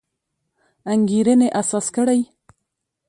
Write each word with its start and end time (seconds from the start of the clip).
انګېرنې 0.93 1.47
اساس 1.59 1.87
کړی. 1.95 2.21